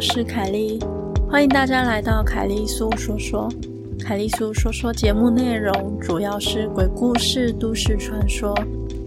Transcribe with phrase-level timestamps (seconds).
[0.00, 0.78] 是凯莉，
[1.30, 3.48] 欢迎大家来到凯莉苏说说。
[4.02, 8.54] 凯莉苏说说节目内容主要是鬼故事、都市传说、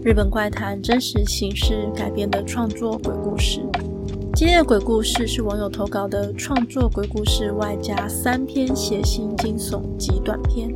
[0.04, 3.60] 日本怪谈真实形式改编的创作鬼故事。
[4.36, 10.72] 今天的鬼故事是网友投稿的创作鬼故事，外加三篇血腥惊悚及短篇。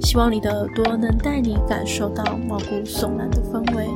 [0.00, 3.88] 希望你的耳朵能带你感受到毛骨悚然的氛围。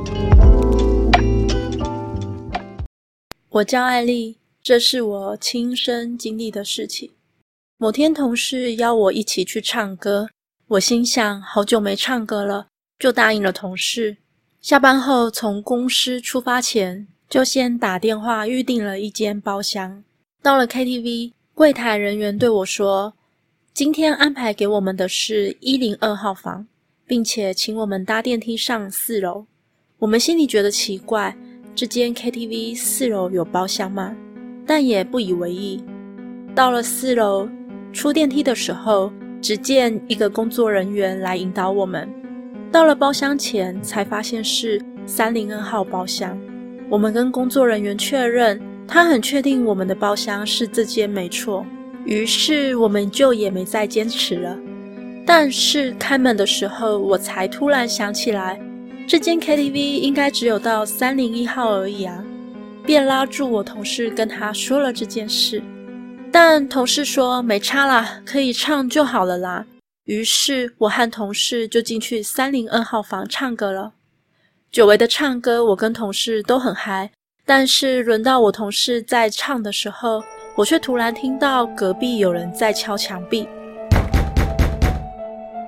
[3.49, 4.42] 我叫艾莉。
[4.63, 7.11] 这是我亲身经历的事情。
[7.77, 10.29] 某天，同事邀我一起去唱歌，
[10.69, 14.15] 我心想好久没唱歌了，就答应了同事。
[14.61, 20.01] 下班后，从公司出发前，就先打电话预订了一间包厢。
[20.41, 23.13] 到了 KTV，柜台人员对我说
[23.75, 26.65] ：“今天安排给我们的是一零二号房，
[27.05, 29.45] 并且请我们搭电梯上四楼。”
[29.99, 31.37] 我们心里觉得奇怪，
[31.75, 34.15] 这间 KTV 四楼有包厢吗？
[34.65, 35.83] 但也不以为意。
[36.55, 37.47] 到了四楼，
[37.91, 39.11] 出电梯的时候，
[39.41, 42.07] 只见一个工作人员来引导我们。
[42.71, 46.37] 到了包厢前，才发现是三零二号包厢。
[46.89, 51.65] 我们跟工作人员确认，他很确定我们的包厢是这间没错。
[52.05, 54.57] 于是我们就也没再坚持了。
[55.25, 58.59] 但是开门的时候，我才突然想起来，
[59.07, 62.23] 这间 KTV 应该只有到三零一号而已啊。
[62.85, 65.63] 便拉住我同事，跟他说了这件事，
[66.31, 69.65] 但同事说没差啦，可以唱就好了啦。
[70.05, 73.93] 于是我和同事就进去三零二号房唱歌了。
[74.69, 77.09] 久违的唱歌，我跟同事都很嗨。
[77.45, 80.21] 但是轮到我同事在唱的时候，
[80.55, 83.47] 我却突然听到隔壁有人在敲墙壁。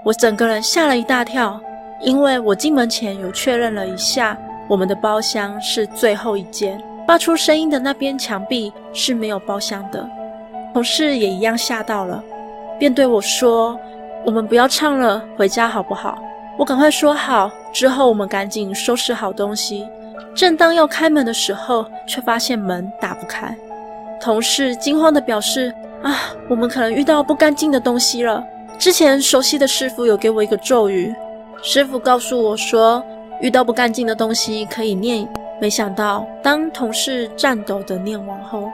[0.03, 1.61] 我整个人吓了一大跳，
[2.01, 6.81] 因为我进门前有确认了一下，我们的包厢是最后一间。
[7.07, 10.09] 发出声音的那边墙壁是没有包厢的，
[10.73, 12.23] 同事也一样吓到了，
[12.79, 13.79] 便对我说
[14.25, 16.17] ：“我们不要唱了，回家好不好？”
[16.57, 19.85] 我赶快说好，之后我们赶紧收拾好东西。
[20.33, 23.55] 正当要开门的时候，却发现门打不开。
[24.19, 26.15] 同事惊慌地表示：“啊，
[26.49, 28.43] 我们可能遇到不干净的东西了。
[28.79, 31.13] 之前熟悉的师傅有给我一个咒语，
[31.61, 33.03] 师傅告诉我说，
[33.41, 35.27] 遇到不干净的东西可以念。”
[35.59, 38.69] 没想到，当同事颤抖地念完后，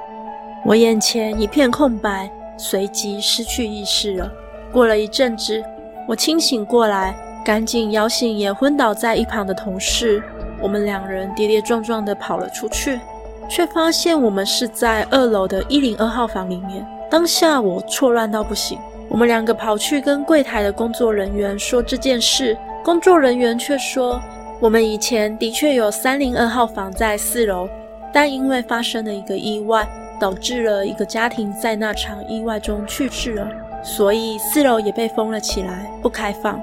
[0.66, 4.32] 我眼前一片空白，随即失去意识了。
[4.72, 5.64] 过了一阵子，
[6.08, 7.16] 我清醒过来，
[7.46, 10.24] 赶紧摇醒也昏倒在一旁的同事。
[10.60, 13.00] 我们两人跌跌撞撞地跑了出去，
[13.48, 16.86] 却发现我们是在二楼的一零二号房里面。
[17.12, 18.80] 当下我错乱到不行。
[19.08, 24.20] 我们两个跑去跟柜台的工作人员说这件事，工作人员却说。
[24.62, 27.68] 我们以前的确有三零二号房在四楼，
[28.14, 29.90] 但因为发生了一个意外，
[30.20, 33.52] 导致了一个家庭在那场意外中去世了，
[33.84, 36.62] 所以四楼也被封了起来，不开放。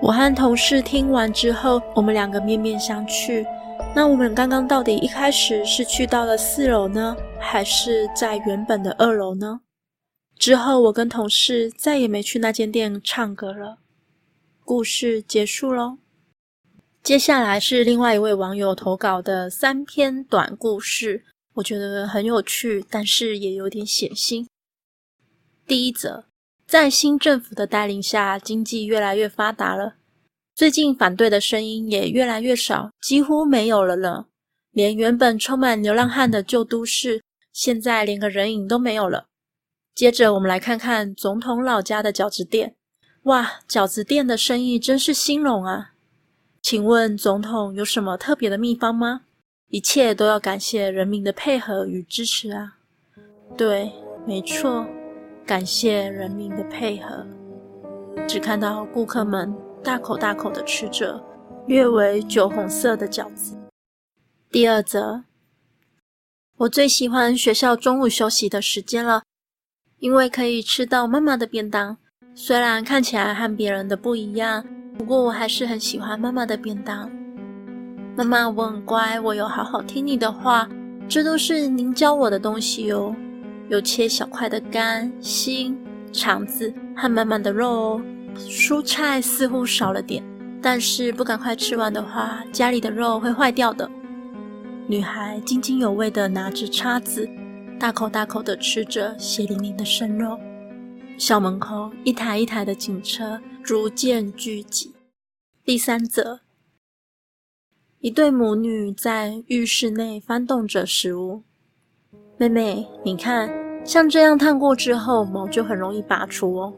[0.00, 3.46] 我和同事听完之后，我们两个面面相觑。
[3.94, 9.60] 那我们刚刚到底一开始是去到了四楼呢，还是在原本的二楼呢？
[10.36, 13.78] 之后我跟同事再也没去那间店唱歌了。
[14.64, 15.98] 故事结束喽。
[17.02, 21.24] 接下来是另外一位网友投稿的三篇短故事，
[21.54, 24.46] 我觉得很有趣，但是也有点血腥。
[25.66, 26.26] 第一则，
[26.64, 29.96] 在新政府的带领下，经济越来越发达了，
[30.54, 34.26] 最近反对的声音也越来越少，几乎没有了呢。
[34.70, 37.20] 连原本充满流浪汉的旧都市，
[37.52, 39.26] 现在连个人影都没有了。
[39.96, 42.76] 接着，我们来看看总统老家的饺子店，
[43.24, 45.91] 哇，饺子店的生意真是兴隆啊！
[46.62, 49.22] 请问总统有什么特别的秘方吗？
[49.68, 52.76] 一切都要感谢人民的配合与支持啊！
[53.56, 53.92] 对，
[54.24, 54.86] 没错，
[55.44, 57.26] 感谢人民的配合。
[58.28, 61.20] 只看到顾客们大口大口的吃着
[61.66, 63.58] 略为酒红色的饺子。
[64.48, 65.24] 第二则，
[66.58, 69.24] 我最喜欢学校中午休息的时间了，
[69.98, 71.96] 因为可以吃到妈妈的便当，
[72.36, 74.64] 虽然看起来和别人的不一样。
[74.96, 77.10] 不过我还是很喜欢妈妈的便当。
[78.16, 80.68] 妈妈，我很乖，我有好好听你的话，
[81.08, 83.14] 这都是您教我的东西哦。
[83.68, 85.78] 有切小块的肝、心、
[86.12, 88.02] 肠子和满满的肉哦。
[88.36, 90.22] 蔬菜似乎少了点，
[90.60, 93.90] 但是不赶快吃完的话，家里的肉会坏掉的。
[94.86, 97.28] 女孩津津有味地拿着叉子，
[97.78, 100.38] 大口大口地吃着血淋淋的生肉。
[101.16, 104.92] 校门口一台一台的警车逐渐聚集。
[105.64, 106.40] 第三则，
[108.00, 111.42] 一对母女在浴室内翻动着食物。
[112.36, 113.48] 妹妹，你看，
[113.84, 116.74] 像这样烫过之后，毛就很容易拔出哦。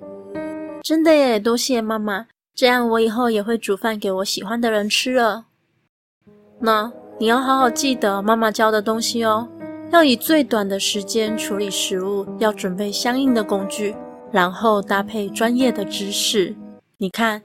[0.83, 5.47] 真的耶，多谢妈妈，这样我以后也会煮饭给我喜欢的人吃了。
[6.61, 9.49] 那你要好好记得妈妈教的东西哦，
[9.91, 13.97] 要以最短的时间处理食物，要准备相应的工具，
[14.31, 16.55] 然后搭配专业的知识。
[16.99, 17.43] 你看，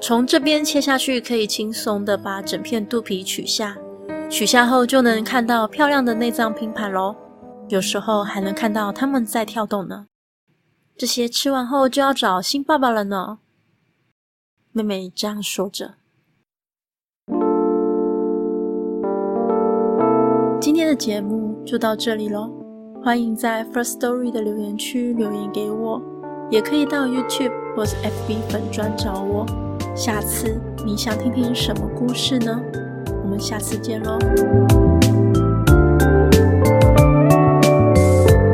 [0.00, 3.76] 从这边切下去，可以轻松的把整片肚皮取下，
[4.30, 7.16] 取下后就能看到漂亮的内脏拼盘喽。
[7.68, 10.06] 有时候还能看到它们在跳动呢。
[10.96, 13.40] 这些吃完后就要找新爸爸了呢。
[14.70, 15.94] 妹妹这样说着。
[20.60, 22.48] 今天的节目就到这里喽，
[23.02, 26.00] 欢迎在 First Story 的留言区留言给我，
[26.48, 29.46] 也可以到 YouTube 或是 FB 粉专找我。
[29.94, 32.60] 下次你想听听什么故事呢？
[33.22, 34.18] 我们下次见喽。